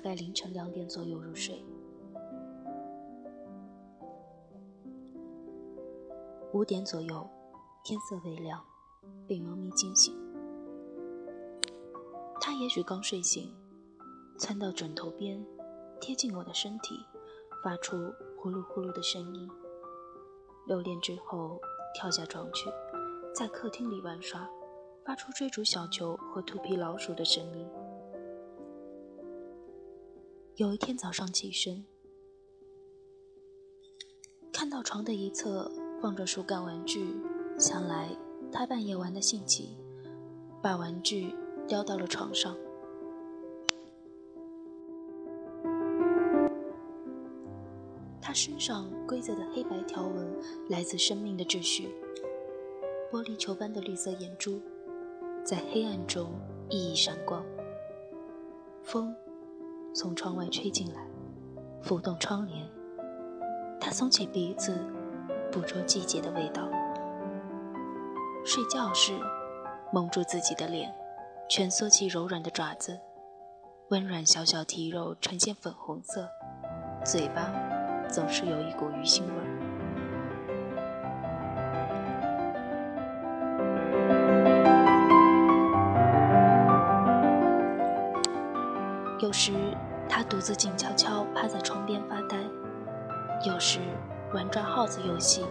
[0.00, 1.62] 大概凌晨两点左右入睡。
[6.54, 7.28] 五点左右，
[7.84, 8.64] 天色微亮，
[9.28, 10.14] 被猫咪惊醒。
[12.40, 13.54] 它也许刚睡醒，
[14.38, 15.44] 窜到枕头边，
[16.00, 16.94] 贴近我的身体，
[17.62, 19.50] 发出呼噜呼噜的声音。
[20.66, 21.60] 六点之后，
[21.94, 22.70] 跳下床去，
[23.34, 24.48] 在客厅里玩耍，
[25.04, 27.68] 发出追逐小球和涂皮老鼠的声音。
[30.60, 31.86] 有一天早上起身，
[34.52, 35.72] 看到床的一侧。
[36.02, 37.14] 放着树干玩具，
[37.58, 38.08] 想来
[38.50, 39.76] 他半夜玩的兴起，
[40.62, 41.34] 把玩具
[41.66, 42.56] 叼到了床上。
[48.20, 50.34] 他身上规则的黑白条纹
[50.70, 51.88] 来自生命的秩序，
[53.10, 54.58] 玻璃球般的绿色眼珠
[55.42, 56.30] 在黑暗中
[56.70, 57.44] 熠熠闪光。
[58.82, 59.14] 风
[59.94, 61.00] 从窗外吹进来，
[61.82, 62.68] 拂动窗帘。
[63.80, 64.74] 他耸起鼻子。
[65.52, 66.62] 捕捉季节的味道。
[68.44, 69.12] 睡觉时，
[69.92, 70.94] 蒙住自己的脸，
[71.48, 73.00] 蜷缩起柔软的爪子，
[73.88, 76.28] 温软小小体肉呈现粉红色，
[77.04, 77.50] 嘴巴
[78.08, 79.59] 总是有一股鱼腥味儿。
[89.20, 89.52] 有时，
[90.08, 92.38] 他独自静悄悄趴在窗边发呆；
[93.46, 93.80] 有时。
[94.32, 95.44] 玩抓耗子游戏，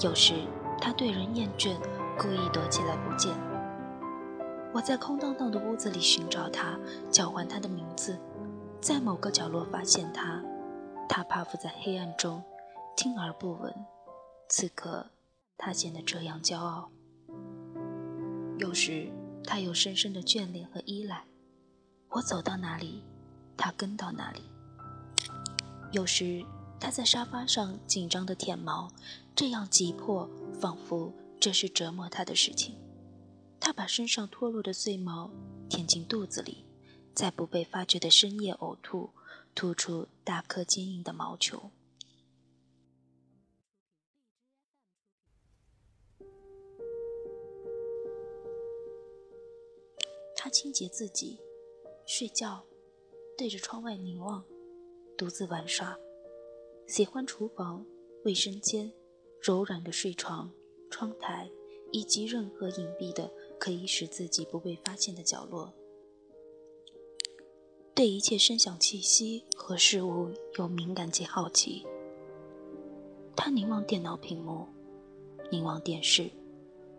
[0.00, 0.32] 有时
[0.80, 1.76] 他对人厌倦，
[2.18, 3.30] 故意躲起来不见。
[4.72, 6.78] 我在空荡荡的屋子里寻找他，
[7.10, 8.18] 叫唤他的名字，
[8.80, 10.42] 在某个角落发现他，
[11.10, 12.42] 他趴伏在黑暗中，
[12.96, 13.70] 听而不闻。
[14.48, 15.04] 此刻，
[15.58, 16.88] 他显得这样骄傲。
[18.56, 19.12] 有时，
[19.44, 21.24] 他有深深的眷恋和依赖，
[22.10, 23.02] 我走到哪里，
[23.56, 24.42] 他跟到哪里。
[25.92, 26.44] 有时。
[26.82, 28.90] 他在沙发上紧张的舔毛，
[29.36, 30.26] 这样急迫，
[30.58, 32.74] 仿佛这是折磨他的事情。
[33.60, 35.30] 他把身上脱落的碎毛
[35.68, 36.64] 舔进肚子里，
[37.14, 39.10] 在不被发觉的深夜呕吐，
[39.54, 41.70] 吐出大颗坚硬的毛球。
[50.34, 51.38] 他清洁自己，
[52.12, 52.60] 睡觉，
[53.38, 54.44] 对着窗外凝望，
[55.16, 55.96] 独自玩耍。
[56.88, 57.86] 喜欢厨房、
[58.24, 58.92] 卫生间、
[59.40, 60.50] 柔软的睡床、
[60.90, 61.48] 窗台，
[61.92, 65.72] 以及任何隐蔽的可以使自己不被发现的角落。
[67.94, 71.86] 对一切声响气息和事物有敏感及好奇。
[73.36, 74.66] 他凝望电脑屏幕，
[75.48, 76.28] 凝望电视，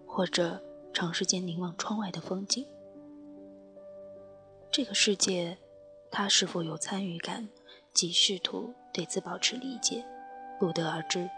[0.06, 0.58] 或者
[0.94, 2.66] 长时间凝望窗外的风景。
[4.72, 5.58] 这个世界，
[6.10, 7.50] 他是否有参与感？
[7.92, 10.02] 即试图对此保持理解，
[10.58, 11.30] 不得而知。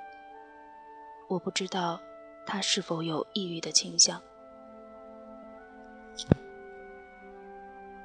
[1.27, 1.99] 我不知道
[2.45, 4.21] 他是否有抑郁的倾向。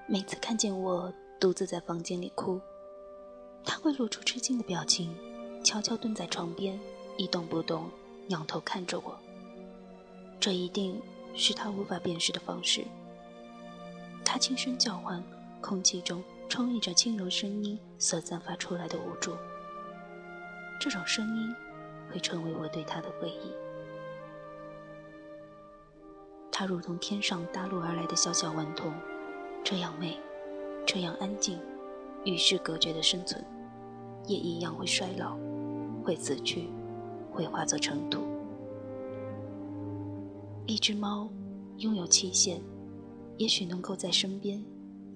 [0.06, 2.58] 每次看见我独自在房间里哭，
[3.62, 5.14] 他会露出吃惊的表情，
[5.62, 6.80] 悄悄蹲在床边，
[7.18, 7.90] 一动不动，
[8.28, 9.14] 仰头看着我。
[10.40, 10.98] 这一定
[11.34, 12.82] 是他无法辨识的方式。
[14.30, 15.24] 他轻声叫唤，
[15.62, 16.22] 空气中。
[16.50, 19.32] 充溢着轻柔声音所散发出来的无助，
[20.80, 21.54] 这种声音
[22.10, 23.52] 会成为我对他的回忆。
[26.50, 28.94] 他如同天上大陆而来的小小顽童，
[29.62, 30.18] 这样美，
[30.86, 31.60] 这样安静，
[32.24, 33.44] 与世隔绝的生存，
[34.26, 35.36] 也一样会衰老，
[36.02, 36.70] 会死去，
[37.30, 38.26] 会化作尘土。
[40.66, 41.28] 一只猫
[41.76, 42.62] 拥有期限，
[43.38, 44.62] 也许能够在身边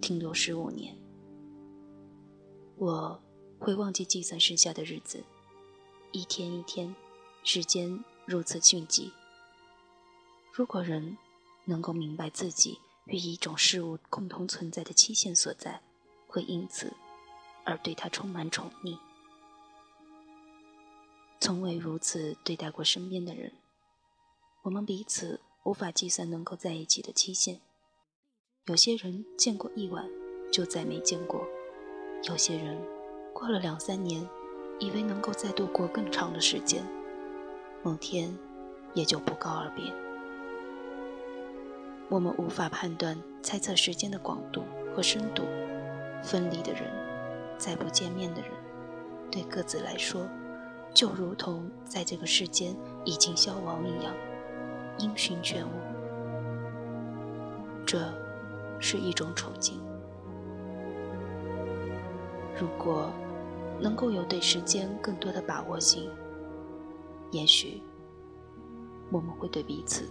[0.00, 0.96] 停留十五年。
[2.76, 3.20] 我
[3.58, 5.22] 会忘记计算剩下的日子，
[6.12, 6.94] 一天一天，
[7.44, 9.12] 时间如此迅疾。
[10.52, 11.16] 如果人
[11.64, 15.82] 能够明白自己与一种事物共同存在的期限所在，
[16.26, 16.92] 会因此
[17.64, 18.98] 而对它充满宠溺。
[21.40, 23.52] 从未如此对待过身边的人，
[24.62, 27.60] 我们彼此无法计算能够在一起的期限。
[28.66, 30.08] 有些人见过一晚，
[30.52, 31.44] 就再没见过。
[32.28, 32.80] 有些人
[33.32, 34.24] 过了两三年，
[34.78, 36.86] 以为能够再度过更长的时间，
[37.82, 38.32] 某天
[38.94, 39.92] 也就不告而别。
[42.08, 44.62] 我们无法判断、猜测时间的广度
[44.94, 45.42] 和深度。
[46.22, 46.84] 分离的人，
[47.58, 48.52] 再不见面的人，
[49.28, 50.24] 对各自来说，
[50.94, 54.14] 就如同在这个世间已经消亡一样，
[54.98, 55.72] 音讯全无。
[57.84, 57.98] 这
[58.82, 59.80] 是一种处境。
[62.60, 63.10] 如果
[63.80, 66.10] 能够有对时间更多的把握性，
[67.30, 67.80] 也许
[69.10, 70.08] 我们会对彼此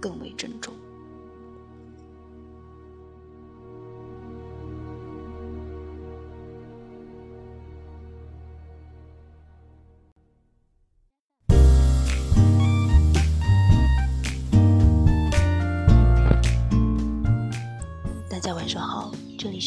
[0.00, 0.72] 更为珍重。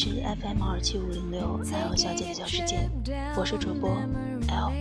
[0.00, 2.88] 是 FM 二七五零六 L 小姐的小世界，
[3.36, 3.90] 我是主播
[4.46, 4.72] L，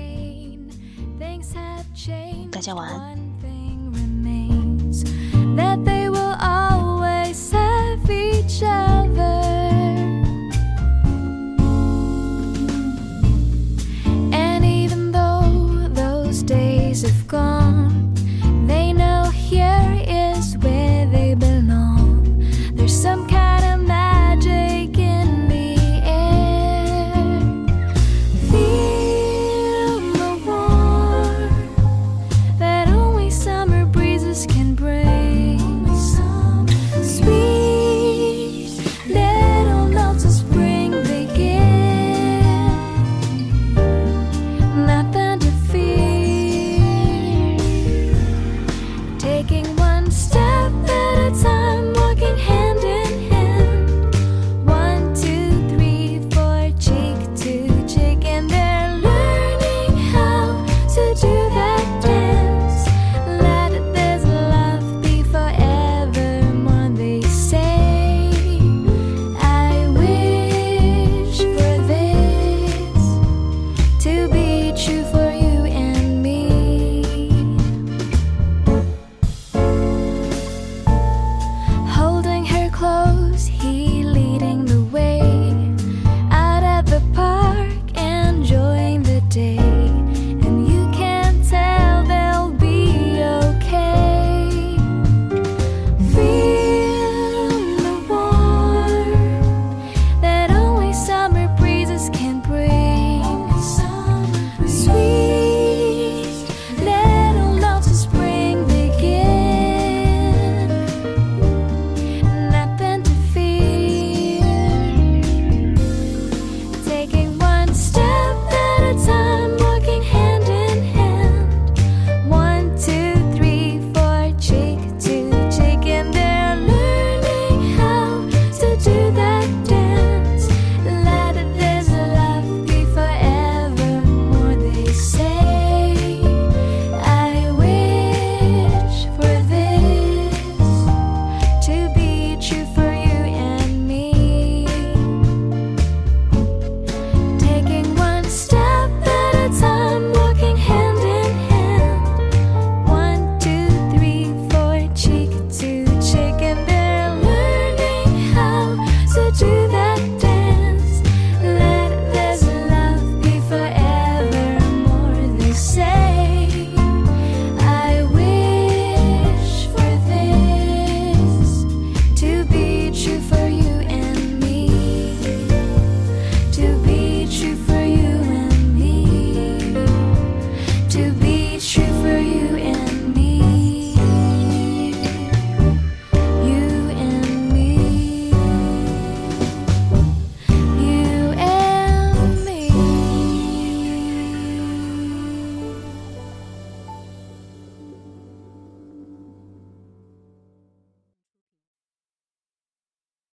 [2.51, 3.17] 大家晚安。